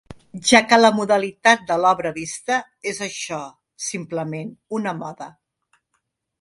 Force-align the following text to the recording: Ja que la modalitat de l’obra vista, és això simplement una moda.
Ja 0.51 0.61
que 0.69 0.79
la 0.79 0.89
modalitat 0.99 1.67
de 1.73 1.77
l’obra 1.83 2.13
vista, 2.17 2.59
és 2.93 3.03
això 3.09 3.41
simplement 3.91 4.53
una 4.81 4.99
moda. 5.05 5.33